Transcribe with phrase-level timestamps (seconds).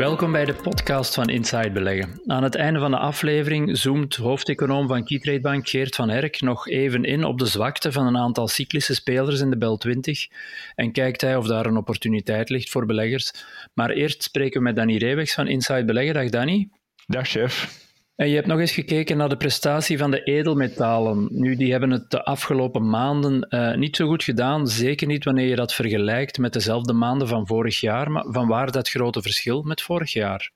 [0.00, 2.20] Welkom bij de podcast van Inside Beleggen.
[2.26, 6.68] Aan het einde van de aflevering zoomt hoofdeconoom van Keytrade Bank Geert van Herk nog
[6.68, 10.28] even in op de zwakte van een aantal cyclische spelers in de Bel 20
[10.74, 13.32] en kijkt hij of daar een opportuniteit ligt voor beleggers.
[13.74, 16.14] Maar eerst spreken we met Danny Reewegs van Inside Beleggen.
[16.14, 16.68] Dag Danny.
[17.06, 17.88] Dag chef.
[18.20, 21.28] En je hebt nog eens gekeken naar de prestatie van de edelmetalen.
[21.30, 24.68] Nu, die hebben het de afgelopen maanden uh, niet zo goed gedaan.
[24.68, 28.10] Zeker niet wanneer je dat vergelijkt met dezelfde maanden van vorig jaar.
[28.10, 30.50] Maar van waar dat grote verschil met vorig jaar?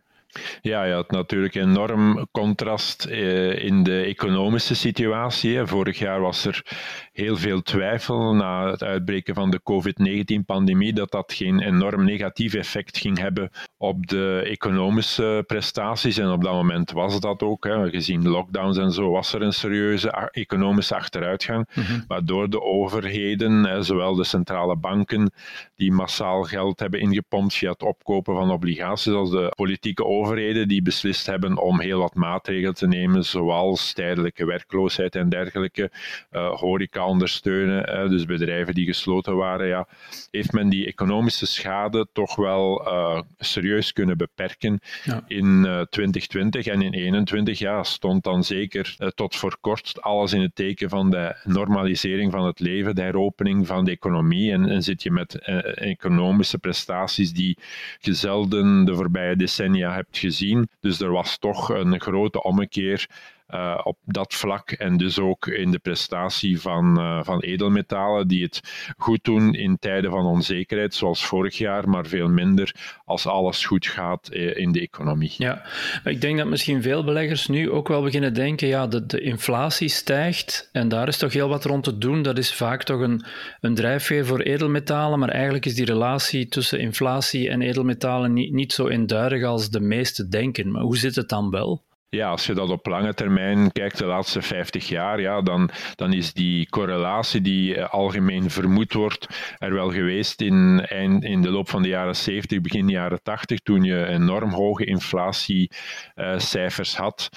[0.60, 5.66] Ja, je had natuurlijk enorm contrast eh, in de economische situatie.
[5.66, 6.62] Vorig jaar was er
[7.12, 12.98] heel veel twijfel na het uitbreken van de COVID-19-pandemie dat dat geen enorm negatief effect
[12.98, 16.18] ging hebben op de economische prestaties.
[16.18, 17.64] En op dat moment was dat ook.
[17.64, 17.90] Hè.
[17.90, 22.00] Gezien lockdowns en zo was er een serieuze economische achteruitgang, mhm.
[22.06, 25.32] waardoor de overheden, hè, zowel de centrale banken
[25.76, 30.23] die massaal geld hebben ingepompt via het opkopen van obligaties, als de politieke overheden
[30.66, 35.90] die beslist hebben om heel wat maatregelen te nemen, zoals tijdelijke werkloosheid en dergelijke,
[36.32, 39.86] uh, horeca ondersteunen, dus bedrijven die gesloten waren, ja,
[40.30, 44.80] heeft men die economische schade toch wel uh, serieus kunnen beperken
[45.26, 50.40] in 2020 eh, en in 2021 ja, stond dan zeker tot voor kort alles in
[50.40, 54.52] het teken van de normalisering van het leven, de heropening van de economie.
[54.52, 55.38] En, en zit je met
[55.74, 57.58] economische prestaties die
[58.00, 60.68] je zelden de voorbije decennia hebt gezien.
[60.80, 63.08] Dus er was toch een grote ommekeer
[63.48, 68.42] uh, op dat vlak en dus ook in de prestatie van, uh, van edelmetalen die
[68.42, 68.60] het
[68.96, 72.74] goed doen in tijden van onzekerheid, zoals vorig jaar, maar veel minder
[73.04, 75.34] als alles goed gaat uh, in de economie.
[75.36, 75.62] Ja,
[76.04, 79.88] ik denk dat misschien veel beleggers nu ook wel beginnen denken, ja, de, de inflatie
[79.88, 82.22] stijgt en daar is toch heel wat rond te doen.
[82.22, 83.24] Dat is vaak toch een,
[83.60, 88.72] een drijfveer voor edelmetalen, maar eigenlijk is die relatie tussen inflatie en edelmetalen niet, niet
[88.72, 90.70] zo eenduidig als de meesten denken.
[90.70, 91.82] Maar hoe zit het dan wel?
[92.14, 96.12] Ja, als je dat op lange termijn kijkt, de laatste 50 jaar, ja, dan, dan
[96.12, 99.26] is die correlatie die eh, algemeen vermoed wordt
[99.58, 100.86] er wel geweest in,
[101.20, 106.96] in de loop van de jaren 70, begin jaren 80, toen je enorm hoge inflatiecijfers
[106.96, 107.28] had.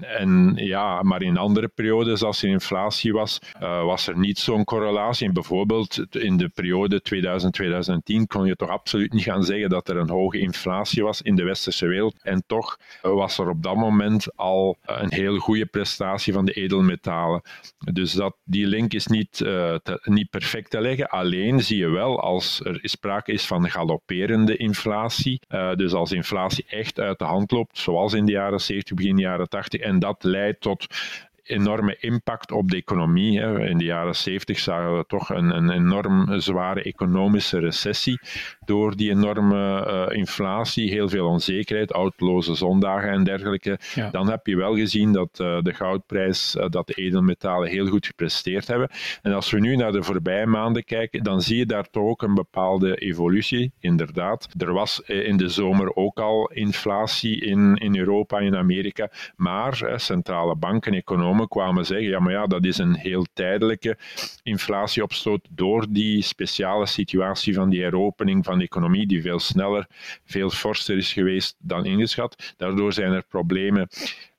[0.00, 4.64] En ja, maar in andere periodes, als er inflatie was, uh, was er niet zo'n
[4.64, 5.32] correlatie.
[5.32, 7.16] Bijvoorbeeld in de periode 2000-2010
[8.26, 11.44] kon je toch absoluut niet gaan zeggen dat er een hoge inflatie was in de
[11.44, 12.22] westerse wereld.
[12.22, 17.42] En toch was er op dat moment al een heel goede prestatie van de edelmetalen.
[17.92, 21.08] Dus dat, die link is niet, uh, niet perfect te leggen.
[21.08, 26.64] Alleen zie je wel als er sprake is van galopperende inflatie, uh, dus als inflatie
[26.68, 30.24] echt uit de hand loopt, zoals in de jaren 70, begin jaren 80, en dat
[30.24, 30.86] leidt tot
[31.44, 33.40] enorme impact op de economie.
[33.40, 38.20] In de jaren 70 zagen we toch een, een enorm zware economische recessie
[38.64, 43.78] door die enorme uh, inflatie, heel veel onzekerheid, oudloze zondagen en dergelijke.
[44.10, 48.06] Dan heb je wel gezien dat uh, de goudprijs, uh, dat de edelmetalen heel goed
[48.06, 48.90] gepresteerd hebben.
[49.22, 52.22] En als we nu naar de voorbije maanden kijken, dan zie je daar toch ook
[52.22, 54.48] een bepaalde evolutie, inderdaad.
[54.58, 59.92] Er was in de zomer ook al inflatie in, in Europa en in Amerika, maar
[59.96, 63.98] centrale banken, economen, kwamen zeggen, ja maar ja, dat is een heel tijdelijke
[64.42, 69.86] inflatieopstoot door die speciale situatie van die heropening van de economie, die veel sneller,
[70.24, 72.54] veel forser is geweest dan ingeschat.
[72.56, 73.88] Daardoor zijn er problemen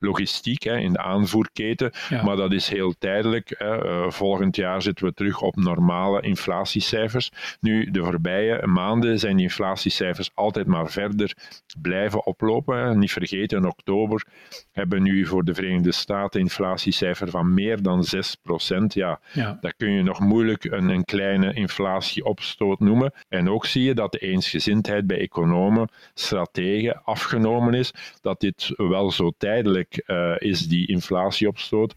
[0.06, 1.92] logistiek hè, in de aanvoerketen,
[2.24, 3.56] maar dat is heel tijdelijk.
[3.58, 3.86] Hè.
[3.86, 7.32] Uh, volgend jaar zitten we terug op normale inflatiecijfers.
[7.60, 11.34] Nu, de voorbije maanden zijn die inflatiecijfers altijd maar verder
[11.82, 12.78] blijven oplopen.
[12.78, 12.96] Hè.
[12.96, 14.26] Niet vergeten, in oktober
[14.72, 18.94] hebben we nu voor de Verenigde Staten inflatiecijfer van meer dan 6 procent.
[18.94, 23.14] Ja, ja, dat kun je nog moeilijk een, een kleine inflatieopstoot noemen.
[23.30, 29.12] En ook zie je dat de eensgezindheid bij economen, strategen afgenomen is, dat dit wel
[29.12, 31.94] zo tijdelijk uh, is die inflatieopstoot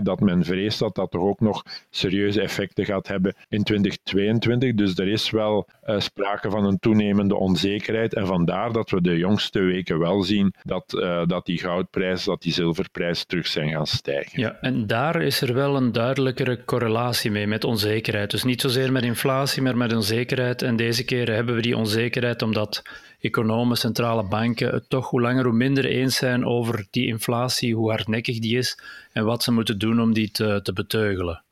[0.00, 4.74] dat men vreest dat dat toch ook nog serieuze effecten gaat hebben in 2022.
[4.74, 8.14] Dus er is wel uh, sprake van een toenemende onzekerheid.
[8.14, 12.42] En vandaar dat we de jongste weken wel zien dat, uh, dat die goudprijs, dat
[12.42, 14.40] die zilverprijs terug zijn gaan stijgen.
[14.40, 18.30] Ja, en daar is er wel een duidelijkere correlatie mee met onzekerheid.
[18.30, 20.62] Dus niet zozeer met inflatie, maar met onzekerheid.
[20.62, 22.82] En deze keer hebben we die onzekerheid omdat
[23.22, 27.90] economen, centrale banken het toch hoe langer hoe minder eens zijn over die inflatie, hoe
[27.90, 28.78] hardnekkig die is
[29.12, 31.42] en wat ze moeten doen om die te, te beteugelen.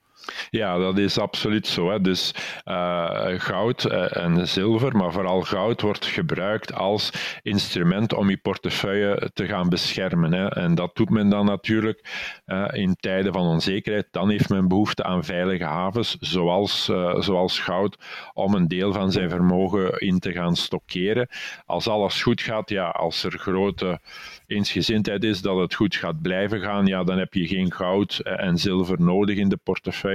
[0.50, 1.90] Ja, dat is absoluut zo.
[1.90, 2.00] Hè.
[2.00, 2.34] Dus
[2.64, 7.10] uh, goud en zilver, maar vooral goud, wordt gebruikt als
[7.42, 10.32] instrument om je portefeuille te gaan beschermen.
[10.32, 10.48] Hè.
[10.48, 12.04] En dat doet men dan natuurlijk
[12.46, 14.06] uh, in tijden van onzekerheid.
[14.10, 16.84] Dan heeft men behoefte aan veilige havens, zoals,
[17.18, 17.98] zoals goud,
[18.32, 21.28] om een deel van zijn vermogen in te gaan stockeren.
[21.66, 24.00] Als alles goed gaat, ja, als er grote
[24.46, 28.58] eensgezindheid is dat het goed gaat blijven gaan, ja, dan heb je geen goud en
[28.58, 30.09] zilver nodig in de portefeuille.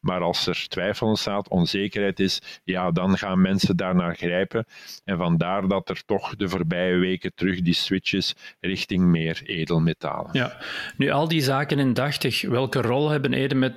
[0.00, 4.64] Maar als er twijfel ontstaat, onzekerheid is, ja, dan gaan mensen daarnaar grijpen.
[5.04, 10.30] En vandaar dat er toch de voorbije weken terug die switch is richting meer edelmetalen.
[10.32, 10.56] Ja,
[10.96, 13.32] nu al die zaken indachtig, welke rol hebben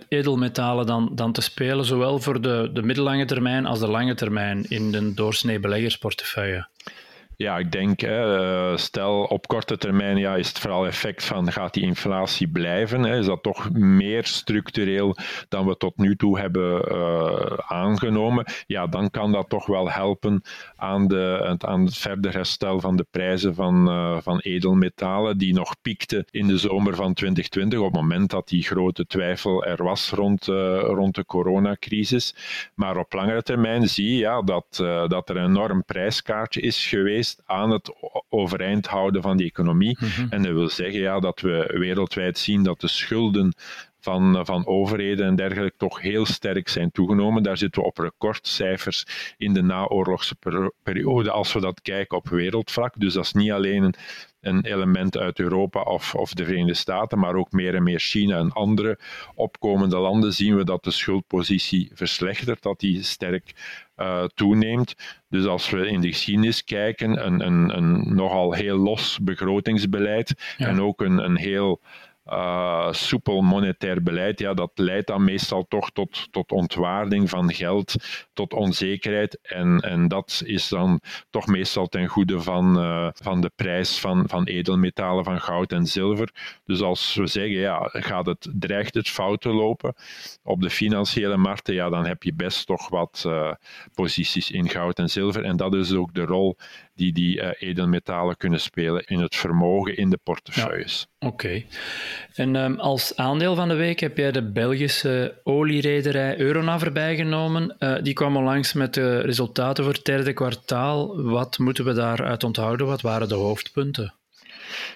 [0.08, 4.66] edelmetalen dan, dan te spelen, zowel voor de, de middellange termijn als de lange termijn
[4.70, 6.68] in de doorsnee beleggersportefeuille?
[7.42, 11.74] Ja, ik denk, hè, stel op korte termijn ja, is het vooral effect van gaat
[11.74, 13.04] die inflatie blijven?
[13.04, 13.18] Hè?
[13.18, 15.16] Is dat toch meer structureel
[15.50, 18.46] dan we tot nu toe hebben uh, aangenomen?
[18.68, 20.42] Ja, dan kan dat toch wel helpen
[20.76, 25.76] aan, de, aan het verder herstel van de prijzen van, uh, van edelmetalen, die nog
[25.82, 30.10] piekten in de zomer van 2020, op het moment dat die grote twijfel er was
[30.10, 32.36] rond, rond de coronacrisis.
[32.76, 34.66] Maar op langere termijn zie je ja, dat,
[35.08, 37.94] dat er een enorm prijskaartje is geweest aan het
[38.30, 39.98] overeind houden van die economie.
[40.00, 40.28] Mhm.
[40.30, 43.54] En dat wil zeggen ja, dat we wereldwijd zien dat de schulden
[44.02, 47.44] van, van overheden en dergelijke toch heel sterk zijn toegenomen.
[47.44, 49.06] Daar zitten we op recordcijfers
[49.38, 50.36] in de naoorlogse
[50.84, 52.94] periode als we dat kijken op wereldvlak.
[52.98, 53.96] Dus dat is niet alleen een,
[54.42, 58.38] een element uit Europa of, of de Verenigde Staten, maar ook meer en meer China
[58.38, 59.00] en andere
[59.36, 63.54] opkomende landen zien we dat de schuldpositie verslechtert, dat die sterk
[64.02, 64.96] uh, toeneemt.
[65.30, 70.82] Dus als we in de geschiedenis kijken, een, een, een nogal heel los begrotingsbeleid en
[70.82, 71.82] ook een, een heel
[72.32, 77.96] uh, soepel monetair beleid, ja, dat leidt dan meestal toch tot, tot ontwaarding van geld,
[78.34, 79.40] tot onzekerheid.
[79.42, 84.24] En, en dat is dan toch meestal ten goede van, uh, van de prijs van,
[84.28, 86.60] van edelmetalen, van goud en zilver.
[86.66, 89.94] Dus als we zeggen, ja, gaat het, dreigt het fout te lopen
[90.44, 93.52] op de financiële markten, ja, dan heb je best toch wat uh,
[93.94, 95.44] posities in goud en zilver.
[95.44, 96.58] En dat is ook de rol
[97.02, 101.08] die die edelmetalen kunnen spelen in het vermogen in de portefeuilles.
[101.20, 101.64] Oké.
[102.36, 107.76] En um, als aandeel van de week heb jij de Belgische olierederij Eurona voorbij genomen.
[107.80, 111.22] Uh, die kwam onlangs met de resultaten voor het derde kwartaal.
[111.24, 112.88] Wat moeten we daaruit onthouden?
[112.88, 114.14] Wat waren de hoofdpunten?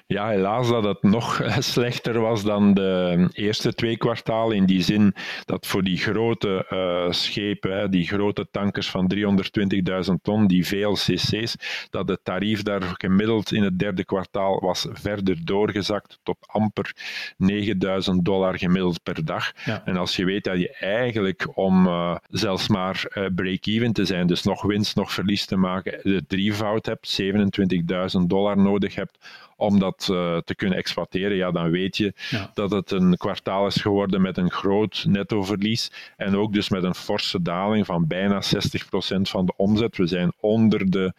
[0.08, 4.56] Ja, helaas dat het nog slechter was dan de eerste twee kwartalen.
[4.56, 5.16] In die zin
[5.46, 11.56] dat voor die grote uh, schepen, die grote tankers van 320.000 ton, die VLCC's,
[11.90, 16.94] dat het tarief daar gemiddeld in het derde kwartaal was verder doorgezakt tot amper
[17.38, 19.52] 9000 dollar gemiddeld per dag.
[19.86, 24.28] En als je weet dat je eigenlijk om uh, zelfs maar uh, break-even te zijn,
[24.28, 29.18] dus nog winst, nog verlies te maken, de drievoud hebt, 27.000 dollar nodig hebt
[29.58, 32.14] om dat uh, te kunnen exploiteren, ja, dan weet je
[32.54, 36.96] dat het een kwartaal is geworden met een groot nettoverlies en ook dus met een
[36.96, 38.48] forse daling van bijna 60%
[39.22, 39.98] van de omzet.
[39.98, 41.14] We zijn onder de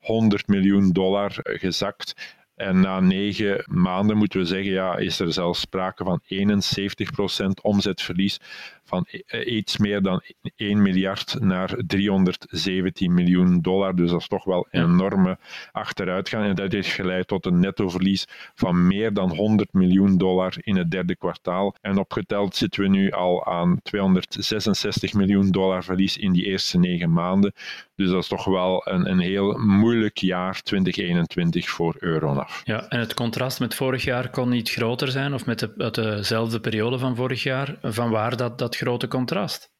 [0.00, 2.40] 100 miljoen dollar gezakt.
[2.62, 8.40] En na negen maanden moeten we zeggen, ja, is er zelfs sprake van 71% omzetverlies
[8.84, 9.06] van
[9.44, 10.22] iets meer dan
[10.56, 13.96] 1 miljard naar 317 miljoen dollar.
[13.96, 15.38] Dus dat is toch wel een enorme
[15.72, 16.44] achteruitgang.
[16.44, 20.90] En dat heeft geleid tot een nettoverlies van meer dan 100 miljoen dollar in het
[20.90, 21.74] derde kwartaal.
[21.80, 27.12] En opgeteld zitten we nu al aan 266 miljoen dollar verlies in die eerste negen
[27.12, 27.52] maanden.
[27.94, 32.51] Dus dat is toch wel een, een heel moeilijk jaar 2021 voor Euronaf.
[32.64, 36.60] Ja, en het contrast met vorig jaar kon niet groter zijn, of met de, dezelfde
[36.60, 37.76] periode van vorig jaar.
[37.82, 39.70] Van waar dat, dat grote contrast?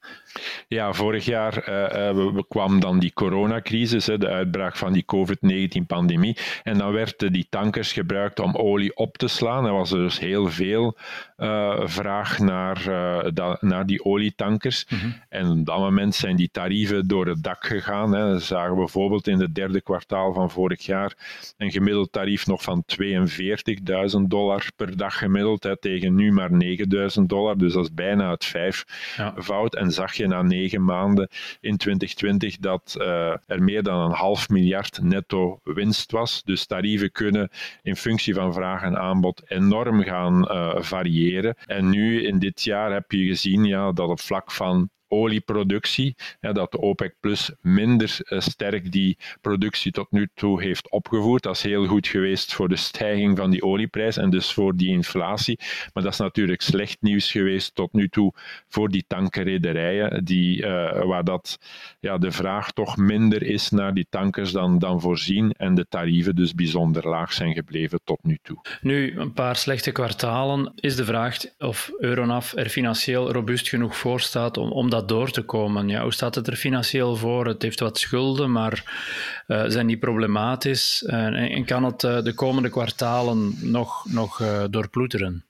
[0.69, 1.69] Ja, vorig jaar
[2.15, 6.37] uh, kwam dan die coronacrisis, de uitbraak van die COVID-19-pandemie.
[6.63, 9.67] En dan werden die tankers gebruikt om olie op te slaan.
[9.67, 10.97] Er was dus heel veel
[11.39, 14.87] uh, vraag naar, uh, naar die olietankers.
[14.89, 15.15] Mm -hmm.
[15.29, 18.15] En op dat moment zijn die tarieven door het dak gegaan.
[18.15, 18.33] Hè.
[18.33, 21.15] Dat zagen we bijvoorbeeld in het derde kwartaal van vorig jaar
[21.57, 26.51] een gemiddeld tarief nog van 42.000 dollar per dag gemiddeld, hè, tegen nu maar
[27.19, 27.59] 9.000 dollar.
[27.59, 29.75] Dus dat is bijna het vijfvoud.
[29.75, 29.81] Ja.
[29.81, 31.29] En zag je na negen maanden
[31.61, 33.07] in 2020 dat uh,
[33.47, 36.43] er meer dan een half miljard netto winst was.
[36.45, 37.51] Dus tarieven kunnen
[37.83, 41.57] in functie van vraag en aanbod enorm gaan uh, variëren.
[41.67, 46.73] En nu in dit jaar heb je gezien ja, dat op vlak van olieproductie, dat
[46.73, 51.43] de OPEC Plus minder sterk die productie tot nu toe heeft opgevoerd.
[51.43, 54.89] Dat is heel goed geweest voor de stijging van die olieprijs en dus voor die
[54.89, 55.59] inflatie.
[55.93, 58.33] Maar dat is natuurlijk slecht nieuws geweest tot nu toe
[58.69, 60.63] voor die tankerrederijen, die,
[61.05, 61.59] waar dat,
[62.01, 66.35] ja, de vraag toch minder is naar die tankers dan, dan voorzien en de tarieven
[66.35, 68.61] dus bijzonder laag zijn gebleven tot nu toe.
[68.81, 70.73] Nu, een paar slechte kwartalen.
[70.75, 75.31] Is de vraag of Euronav er financieel robuust genoeg voor staat om, om dat door
[75.31, 75.89] te komen?
[75.89, 77.47] Ja, hoe staat het er financieel voor?
[77.47, 78.95] Het heeft wat schulden, maar
[79.47, 81.03] uh, zijn die problematisch?
[81.03, 85.45] En, kan het uh, de komende kwartalen nog, nog doorploeteren?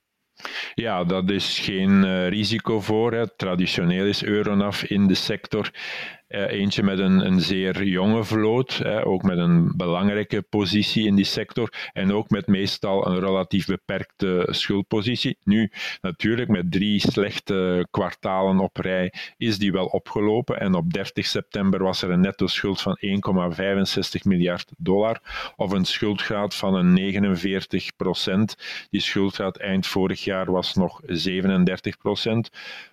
[0.74, 3.32] Ja, dat is geen risico voor.
[3.36, 9.22] Traditioneel is Euronav in de sector eh, eentje met een, een zeer jonge vloot, ook
[9.22, 15.38] met een belangrijke positie in die sector en ook met meestal een relatief beperkte schuldpositie.
[15.44, 15.70] Nu,
[16.00, 21.82] natuurlijk, met drie slechte kwartalen op rij is die wel opgelopen en op 30 september
[21.82, 25.20] was er een netto schuld van 1,65 miljard dollar
[25.56, 28.56] of een schuldgraad van een 49 procent.
[28.90, 32.50] Die schuldgraad eind vorig jaar was nog 37 procent.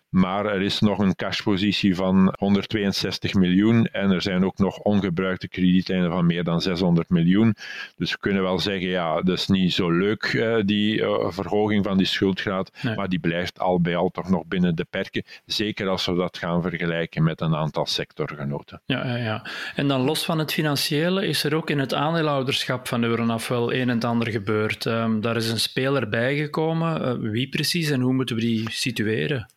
[0.09, 5.47] Maar er is nog een cashpositie van 162 miljoen en er zijn ook nog ongebruikte
[5.47, 7.55] kredietlijnen van meer dan 600 miljoen.
[7.95, 11.85] Dus we kunnen wel zeggen, ja, dat is niet zo leuk, eh, die uh, verhoging
[11.85, 15.23] van die schuldgraad, maar die blijft al bij al toch nog binnen de perken.
[15.45, 18.81] Zeker als we dat gaan vergelijken met een aantal sectorgenoten.
[18.85, 19.45] Ja, ja, ja.
[19.75, 23.73] En dan los van het financiële is er ook in het aandeelhouderschap van Euronaf wel
[23.73, 24.85] een en ander gebeurd.
[24.85, 27.01] Um, daar is een speler bijgekomen.
[27.01, 29.47] Uh, wie precies en hoe moeten we die situeren?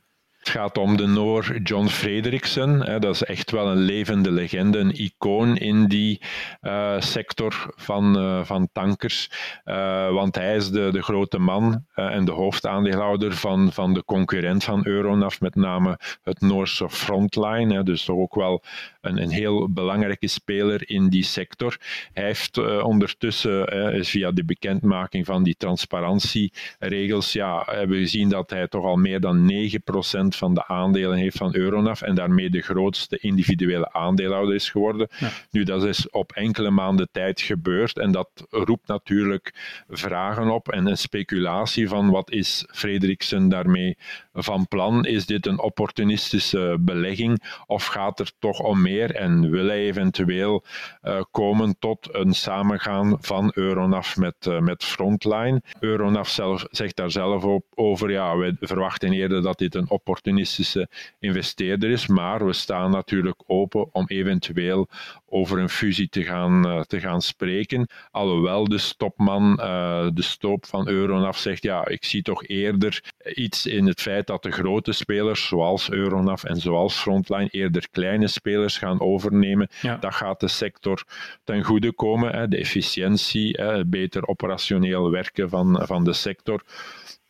[0.43, 3.01] Het gaat om de Noor John Frederiksen.
[3.01, 6.21] Dat is echt wel een levende legende, een icoon in die
[6.63, 9.31] uh, sector van, uh, van tankers.
[9.65, 14.65] Uh, want hij is de, de grote man en de hoofdaandeelhouder van, van de concurrent
[14.65, 17.83] van Euronav, met name het Noorse Frontline.
[17.83, 18.63] Dus toch ook wel
[19.01, 21.77] een, een heel belangrijke speler in die sector.
[22.13, 23.67] Hij heeft ondertussen,
[24.05, 29.21] via de bekendmaking van die transparantieregels, ja, hebben we gezien dat hij toch al meer
[29.21, 34.71] dan 9% van de aandelen heeft van Euronav en daarmee de grootste individuele aandeelhouder is
[34.71, 35.09] geworden.
[35.51, 39.55] Nu, dat is op enkele maanden tijd gebeurd en dat roept natuurlijk
[39.89, 43.97] vragen op en een speculatie van wat is Frederiksen daarmee
[44.33, 45.05] van plan?
[45.05, 50.65] Is dit een opportunistische belegging of gaat er toch om meer en wil hij eventueel
[51.03, 55.63] uh, komen tot een samengaan van Euronav met, uh, met Frontline?
[55.81, 60.22] Euronav zelf, zegt daar zelf op, over, ja, we verwachten eerder dat dit een opportunistische
[60.23, 60.89] opportunistische
[61.19, 64.89] investeerder is, maar we staan natuurlijk open om eventueel
[65.33, 67.89] over een fusie te gaan, uh, te gaan spreken.
[68.11, 73.03] Alhoewel de stopman, uh, de stoop van Euronav zegt, ja, ik zie toch eerder
[73.35, 78.27] iets in het feit dat de grote spelers, zoals Euronav en zoals Frontline, eerder kleine
[78.27, 79.69] spelers gaan overnemen.
[79.81, 79.97] Ja.
[79.97, 81.05] Dat gaat de sector
[81.45, 82.33] ten goede komen.
[82.33, 82.49] Hè.
[82.49, 86.63] De efficiëntie, hè, beter operationeel werken van, van de sector.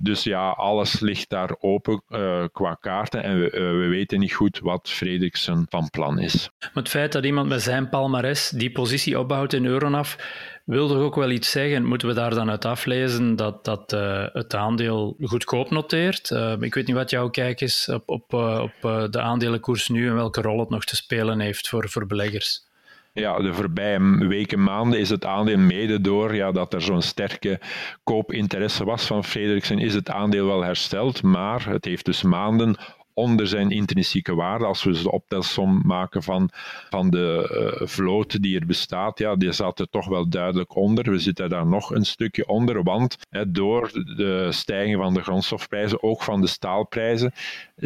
[0.03, 4.33] Dus ja, alles ligt daar open uh, qua kaarten en we, uh, we, weten niet
[4.33, 6.51] goed wat Frederiksen van plan is.
[6.59, 10.17] Maar het feit dat iemand met zijn palmares die positie opbouwt in Euronaf,
[10.65, 11.85] wil toch ook wel iets zeggen?
[11.85, 16.31] Moeten we daar dan uit aflezen dat, dat uh, het aandeel goedkoop noteert?
[16.61, 18.33] ik weet niet wat jouw kijk is op, op,
[18.63, 22.71] op de aandelenkoers nu en welke rol het nog te spelen heeft voor, voor beleggers.
[23.15, 27.61] Ja, de voorbije weken, maanden is het aandeel mede door ja, dat er zo'n sterke
[28.03, 32.77] koopinteresse was van Frederiksen, is het aandeel wel hersteld, maar het heeft dus maanden
[33.15, 34.65] onder zijn intrinsieke waarde.
[34.65, 36.51] Als we de optelsom maken van,
[36.91, 41.11] van de uh, vloot die er bestaat, ja, die zat er toch wel duidelijk onder.
[41.11, 46.03] We zitten daar nog een stukje onder, want hè, door de stijging van de grondstofprijzen,
[46.03, 47.33] ook van de staalprijzen,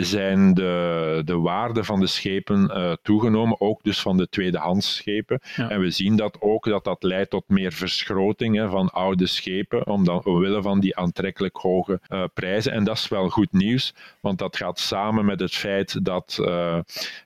[0.04, 5.40] zijn de, de waarde van de schepen uh, toegenomen, ook dus van de tweedehandsschepen.
[5.56, 5.70] Ja.
[5.70, 9.86] En we zien dat ook, dat dat leidt tot meer verschroting hè, van oude schepen,
[9.86, 12.72] omdat, omwille van die aantrekkelijk hoge uh, prijzen.
[12.72, 16.78] En dat is wel goed nieuws, want dat gaat samen met het feit dat uh,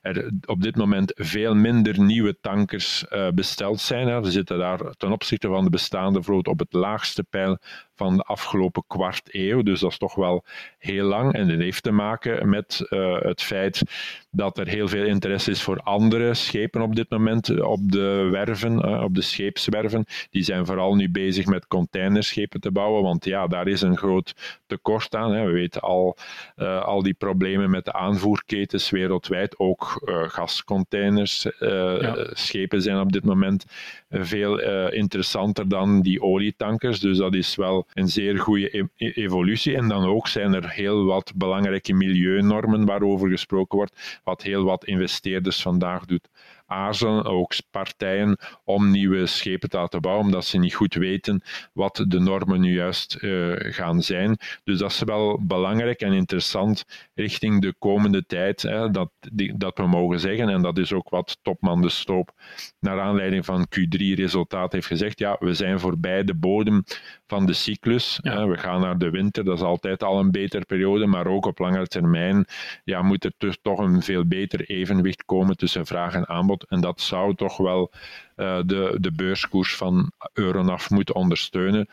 [0.02, 4.08] er op dit moment veel minder nieuwe tankers besteld zijn.
[4.08, 4.20] Hè.
[4.20, 7.58] We zitten daar ten opzichte van de bestaande vloot op het laagste pijl
[8.00, 9.62] van de afgelopen kwart eeuw.
[9.62, 10.44] Dus dat is toch wel
[10.78, 11.32] heel lang.
[11.32, 13.82] En dat heeft te maken met uh, het feit
[14.30, 18.72] dat er heel veel interesse is voor andere schepen op dit moment op de werven,
[18.72, 20.04] uh, op de scheepswerven.
[20.30, 24.60] Die zijn vooral nu bezig met containerschepen te bouwen, want ja, daar is een groot
[24.66, 25.32] tekort aan.
[25.32, 25.44] Hè.
[25.44, 26.16] We weten al,
[26.56, 29.58] uh, al die problemen met de aanvoerketens wereldwijd.
[29.58, 32.28] Ook gascontainers, ja.
[32.32, 33.64] schepen zijn op dit moment
[34.10, 37.00] veel interessanter dan die olietankers.
[37.00, 39.76] Dus dat is wel een zeer goede e-, e-, evolutie.
[39.76, 44.84] En dan ook zijn er heel wat belangrijke milieunormen waarover gesproken wordt, wat heel wat
[44.84, 46.28] investeerders vandaag doet
[46.70, 52.04] aarzelen, ook partijen, om nieuwe schepen te laten bouwen, omdat ze niet goed weten wat
[52.08, 54.36] de normen nu juist uh, gaan zijn.
[54.64, 56.84] Dus dat is wel belangrijk en interessant
[57.14, 60.48] richting de komende tijd, hè, dat, die, dat we mogen zeggen.
[60.48, 62.32] En dat is ook wat topman de Stoop
[62.80, 65.18] naar aanleiding van Q3-resultaat heeft gezegd.
[65.18, 66.82] Ja, we zijn voorbij de bodem
[67.26, 68.18] van de cyclus.
[68.22, 71.46] Hè, we gaan naar de winter, dat is altijd al een betere periode, maar ook
[71.46, 72.44] op lange termijn
[72.84, 77.00] ja, moet er toch een veel beter evenwicht komen tussen vraag en aanbod en dat
[77.00, 77.90] zou toch wel
[78.36, 81.88] uh, de, de beurskoers van Euronaf moeten ondersteunen.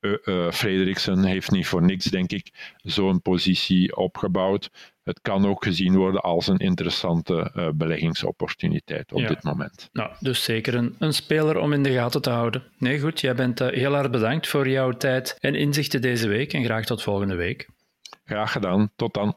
[0.00, 4.70] Uh, uh, Frederiksen heeft niet voor niks, denk ik, zo'n positie opgebouwd.
[5.02, 9.88] Het kan ook gezien worden als een interessante uh, beleggingsopportuniteit op dit moment.
[9.92, 12.62] Nou, dus zeker een, een, speler om in de gaten te houden.
[12.78, 16.64] Nee, goed, jij bent heel erg bedankt voor jouw tijd en inzichten deze week en
[16.64, 17.68] graag tot volgende week.
[18.24, 19.36] Graag gedaan, tot dan.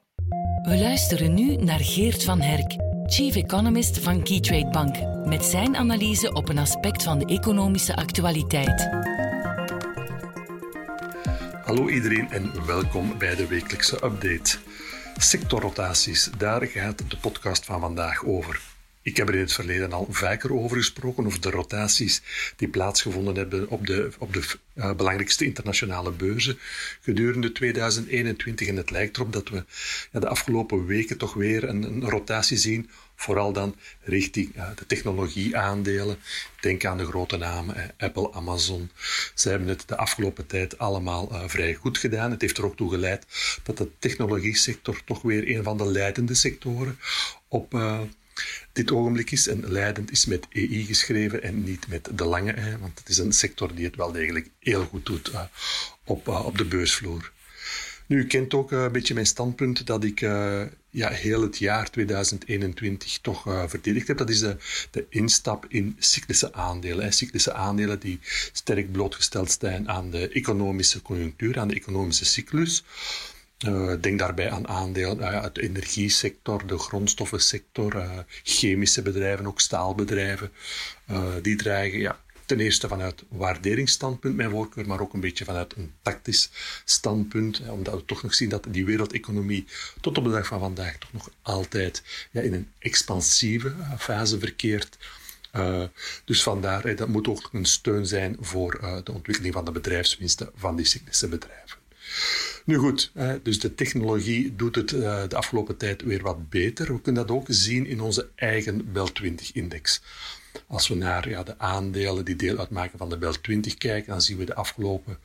[0.61, 4.95] We luisteren nu naar Geert van Herk chief economist van Keytrade Bank,
[5.27, 8.89] met zijn analyse op een aspect van de economische actualiteit.
[11.63, 14.57] Hallo iedereen en welkom bij de wekelijkse update.
[15.17, 18.70] Sectorrotaties, daar gaat de podcast van vandaag over.
[19.03, 22.21] Ik heb er in het verleden al vaker over gesproken, over de rotaties
[22.55, 24.43] die plaatsgevonden hebben op de, op de
[24.75, 26.59] uh, belangrijkste internationale beurzen
[27.01, 28.67] gedurende 2021.
[28.67, 29.63] En het lijkt erop dat we
[30.11, 34.85] ja, de afgelopen weken toch weer een, een rotatie zien, vooral dan richting uh, de
[34.85, 36.17] technologieaandelen.
[36.59, 38.91] Denk aan de grote namen, eh, Apple, Amazon.
[39.35, 42.31] Ze hebben het de afgelopen tijd allemaal vrij goed gedaan.
[42.31, 43.25] Het heeft er ook toe geleid
[43.63, 46.99] dat de technologie-sector toch weer een van de leidende sectoren
[47.47, 47.73] op
[48.71, 49.47] dit ogenblik is.
[49.47, 53.17] En leidend is met EI geschreven en niet met de lange ei, want het is
[53.17, 55.41] een sector die het wel degelijk heel goed doet uh,
[56.03, 57.31] op, uh, op de beursvloer.
[58.05, 60.19] Nu, u kent ook uh, een beetje mijn standpunt dat ik
[60.89, 64.17] ja, heel het jaar 2021 toch verdedigd heb.
[64.17, 64.57] Dat is de,
[64.91, 67.13] de instap in cyclische aandelen.
[67.13, 68.19] Cyclische aandelen die
[68.51, 72.83] sterk blootgesteld zijn aan de economische conjunctuur, aan de economische cyclus.
[73.67, 80.51] Uh, denk daarbij aan aandelen uit de energiesector, de grondstoffensector, uh, chemische bedrijven, ook staalbedrijven.
[81.41, 85.93] die dreigen ja, ten eerste vanuit waarderingsstandpunt mijn voorkeur, maar ook een beetje vanuit een
[86.01, 86.49] tactisch
[86.85, 87.61] standpunt.
[87.69, 89.65] omdat we toch nog zien dat die wereldeconomie
[89.99, 94.97] tot op de dag van vandaag toch nog altijd ja, in een expansieve fase verkeert.
[96.25, 100.75] dus vandaar, dat moet ook een steun zijn voor de ontwikkeling van de bedrijfswinsten van
[100.75, 101.77] die cyclische bedrijven.
[102.65, 103.11] Nu goed,
[103.43, 106.93] dus de technologie doet het eh, de afgelopen tijd weer wat beter.
[106.93, 110.01] We kunnen dat ook zien in onze eigen Bel 20-index.
[110.67, 114.21] Als we naar ja, de aandelen die deel uitmaken van de Bel 20 kijken, dan
[114.21, 115.17] zien we de afgelopen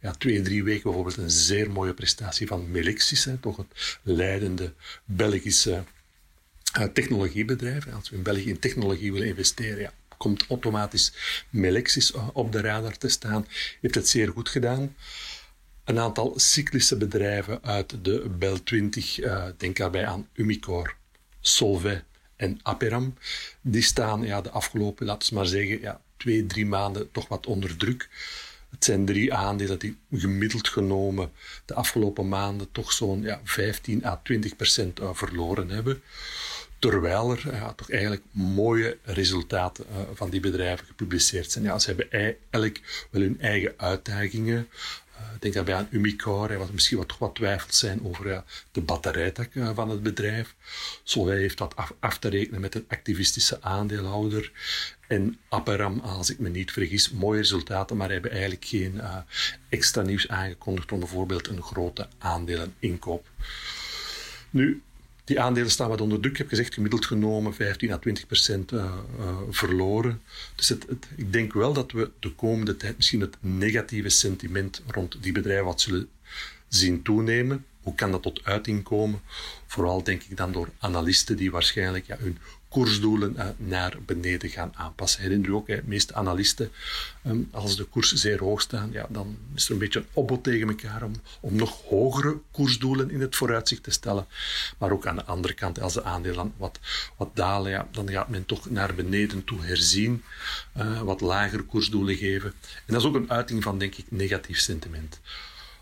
[0.00, 4.72] ja, twee, drie weken bijvoorbeeld een zeer mooie prestatie van Melexis, hè, toch het leidende
[5.04, 5.84] Belgische
[6.78, 7.86] uh, technologiebedrijf.
[7.94, 11.12] Als we in België in technologie willen investeren, ja, komt automatisch
[11.50, 13.46] Melexis op de radar te staan.
[13.80, 14.94] Heeft het zeer goed gedaan
[15.84, 20.92] een aantal cyclische bedrijven uit de Bel 20, uh, denk daarbij aan Umicore,
[21.40, 22.04] Solvay
[22.36, 23.14] en Aperam,
[23.60, 27.46] die staan ja, de afgelopen, laten we maar zeggen, ja, twee, drie maanden toch wat
[27.46, 28.08] onder druk.
[28.70, 31.30] Het zijn drie aandelen die gemiddeld genomen
[31.64, 36.02] de afgelopen maanden toch zo'n ja, 15 à 20 procent uh, verloren hebben.
[36.78, 41.64] Terwijl er ja, toch eigenlijk mooie resultaten van die bedrijven gepubliceerd zijn.
[41.64, 42.76] Ja, ze hebben elk
[43.10, 44.68] wel hun eigen uitdagingen.
[45.40, 49.90] Denk daarbij aan Umicore, wat misschien wat, wat twijfels zijn over de batterijtak uh, van
[49.90, 50.54] het bedrijf.
[51.02, 54.52] Solvay heeft dat af, af, te rekenen met een activistische aandeelhouder.
[55.08, 59.16] En Aperam, als ik me niet vergis, mooie resultaten, maar hebben eigenlijk geen uh,
[59.68, 63.28] extra nieuws aangekondigd van bijvoorbeeld een grote aandeleninkoop.
[64.50, 64.82] Nu,
[65.24, 66.32] die aandelen staan wat onder druk.
[66.32, 68.84] Ik heb gezegd, gemiddeld genomen 15 à 20 procent uh,
[69.18, 70.22] uh, verloren.
[70.54, 74.82] Dus het, het, ik denk wel dat we de komende tijd misschien het negatieve sentiment
[74.86, 76.08] rond die bedrijven wat zullen
[76.68, 77.64] zien toenemen.
[77.82, 79.20] Hoe kan dat tot uiting komen?
[79.66, 82.38] Vooral denk ik dan door analisten die waarschijnlijk ja, hun
[82.74, 85.22] koersdoelen uh, naar beneden gaan aanpassen.
[85.22, 86.70] Herinner u ook, de meeste analisten,
[87.26, 90.44] um, als de koers zeer hoog staan, ja, dan is er een beetje een opbod
[90.44, 94.26] tegen elkaar om, om nog hogere koersdoelen in het vooruitzicht te stellen.
[94.78, 96.78] Maar ook aan de andere kant, als de aandelen wat,
[97.16, 100.22] wat dalen, ja, dan gaat men toch naar beneden toe herzien,
[100.76, 102.52] uh, wat lagere koersdoelen geven.
[102.86, 105.20] En dat is ook een uiting van, denk ik, negatief sentiment.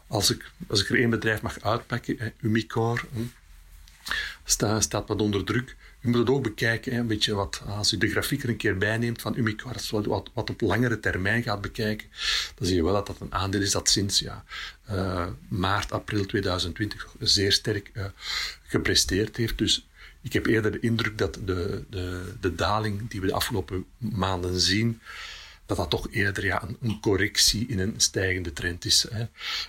[0.07, 3.21] Als ik, als ik er één bedrijf mag uitpakken, Umicore, hm,
[4.45, 5.77] staat, staat wat onder druk.
[6.03, 8.79] U moet het ook bekijken, een beetje wat, als u de grafiek er een keer
[8.79, 12.09] bijneemt van Umicore, wat, wat, op langere termijn gaat bekijken,
[12.55, 14.45] dan zie je wel dat dat een aandeel is dat sinds ja,
[14.91, 18.05] uh, maart, april 2020 zeer sterk uh,
[18.63, 19.59] gepresteerd heeft.
[19.59, 19.87] Dus
[20.23, 24.61] ik heb eerder de indruk dat de, de, de daling die we de afgelopen maanden
[24.61, 25.01] zien,
[25.67, 29.07] dat dat toch eerder ja, een, correctie in een stijgende trend is.
[29.11, 29.25] Hè.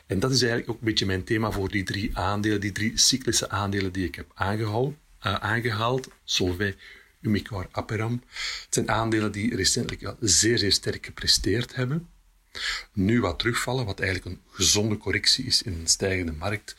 [0.06, 2.98] En dat is eigenlijk ook een beetje mijn thema voor die drie aandelen, die drie
[2.98, 4.96] cyclische aandelen die ik heb aangehaald.
[5.26, 6.76] Uh, aangehaald Solvay,
[7.22, 8.24] Umicore, Aperam.
[8.64, 12.08] Het zijn aandelen die recentelijk zeer, zeer sterk gepresteerd hebben.
[12.94, 16.76] Nu wat terugvallen, wat eigenlijk een gezonde correctie is in een stijgende markt.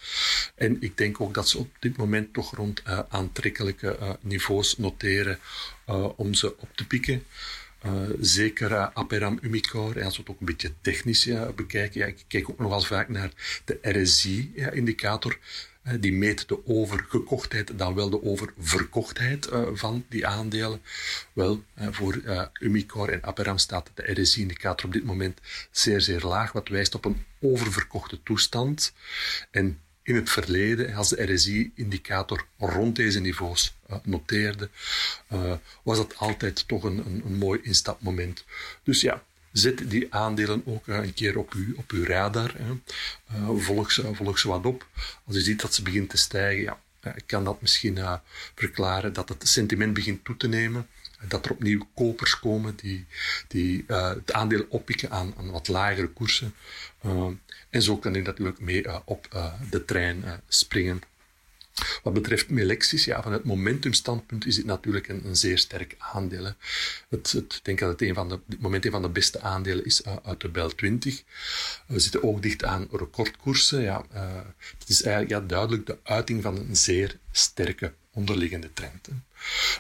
[0.55, 4.79] En ik denk ook dat ze op dit moment toch rond uh, aantrekkelijke uh, niveaus
[4.79, 5.39] noteren
[6.17, 7.25] om ze op te pikken.
[8.21, 12.59] Zeker Aperam Umicore, en als we het ook een beetje technisch bekijken, ik kijk ook
[12.59, 13.31] nogal vaak naar
[13.65, 15.39] de RSI-indicator.
[16.01, 20.83] Die meet de overgekochtheid, dan wel de oververkochtheid van die aandelen.
[21.33, 22.21] Wel, voor
[22.61, 27.05] Umicore en Aperam staat de RSI-indicator op dit moment zeer, zeer laag, wat wijst op
[27.05, 28.93] een oververkochte toestand.
[29.51, 34.69] En in het verleden, als de RSI-indicator rond deze niveaus uh, noteerde,
[35.83, 38.45] was dat altijd toch een, een, een, mooi instapmoment.
[38.83, 39.23] Dus ja,
[39.55, 42.55] zet die aandelen ook uh, een keer op, uw, op uw radar.
[42.57, 42.73] Hè.
[43.59, 44.87] volg, ze, volg ze wat op.
[45.27, 46.79] Als je ziet dat ze begint te stijgen, ja,
[47.27, 47.99] kan dat misschien
[48.55, 50.89] verklaren dat het sentiment begint toe te nemen
[51.29, 53.07] dat er opnieuw kopers komen die,
[53.49, 56.55] die uh, het aandeel oppikken aan, aan wat lagere koersen.
[57.05, 57.29] Uh,
[57.71, 59.29] en zo kan hij natuurlijk mee uh, op
[59.71, 61.03] de trein springen.
[62.03, 66.53] Wat betreft Melexis, ja, van het momentumstandpunt is dit natuurlijk een, een zeer sterk aandeel.
[67.09, 69.41] Het, het, ik denk dat het een van de, dit moment een van de beste
[69.41, 71.23] aandelen is uit de Bel 20.
[71.87, 73.81] We zitten ook dicht aan recordkoersen.
[73.81, 74.05] Ja,
[74.79, 79.09] het is eigenlijk ja, duidelijk de uiting van een zeer sterke onderliggende trend.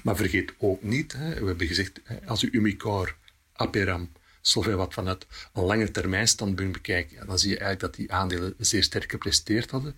[0.02, 3.12] Maar vergeet ook niet, hè, we hebben gezegd, als u Umicore,
[3.52, 4.10] Aperam,
[4.46, 8.54] Solvay wat vanuit een lange termijn standpunt bekijkt, dan zie je eigenlijk dat die aandelen
[8.58, 9.96] zeer sterk gepresteerd hadden.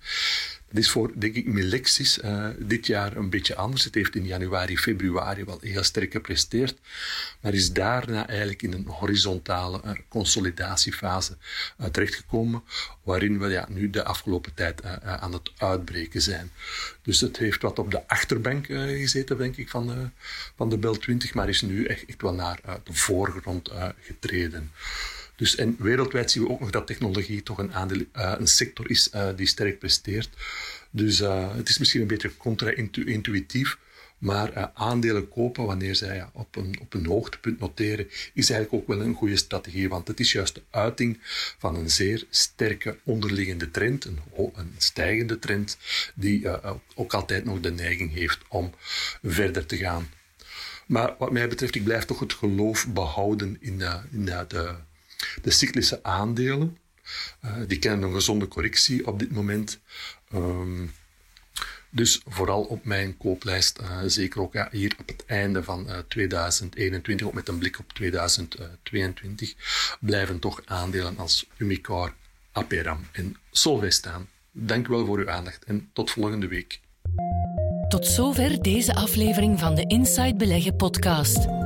[0.77, 3.85] Dat is voor, denk ik, Melexis uh, dit jaar een beetje anders.
[3.85, 6.79] Het heeft in januari, februari wel heel sterk gepresteerd,
[7.41, 11.37] maar is daarna eigenlijk in een horizontale uh, consolidatiefase
[11.81, 12.63] uh, terechtgekomen,
[13.03, 16.51] waarin we ja, nu de afgelopen tijd aan het uitbreken zijn.
[17.03, 20.09] Dus het heeft wat op de achterbank gezeten, denk ik, van de,
[20.57, 24.71] van de Bel 20, maar is nu echt, echt wel naar de voorgrond getreden.
[25.37, 28.91] Dus, en wereldwijd zien we ook nog dat technologie toch een, aandeel, uh, een sector
[28.91, 30.29] is uh, die sterk presteert.
[30.91, 33.79] Dus uh, het is misschien een beetje contra-intuïtief,
[34.19, 39.07] maar aandelen kopen wanneer zij op, een, op een hoogtepunt noteren, is eigenlijk ook wel
[39.07, 39.89] een goede strategie.
[39.89, 41.19] Want het is juist de uiting
[41.59, 44.19] van een zeer sterke onderliggende trend, een,
[44.55, 45.79] een stijgende trend,
[46.15, 46.49] die
[46.95, 48.73] ook altijd nog de neiging heeft om
[49.23, 50.09] verder te gaan.
[50.87, 54.47] Maar wat mij betreft, ik blijf toch het geloof behouden in, de, in de
[55.43, 56.79] de cyclische aandelen,
[57.45, 59.81] uh, die kennen een gezonde correctie op dit moment.
[60.35, 60.93] Um,
[61.91, 65.99] dus vooral op mijn kooplijst, uh, zeker ook ja, hier op het einde van uh,
[66.09, 69.55] 2021, ook met een blik op 2022,
[70.01, 72.13] blijven toch aandelen als Umicore,
[72.53, 74.29] Aperam en Solvay staan.
[74.53, 76.81] Dank u wel voor uw aandacht en tot volgende week.
[77.89, 81.66] Tot zover deze aflevering van de Inside Beleggen podcast.